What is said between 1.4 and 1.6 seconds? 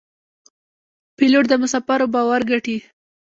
د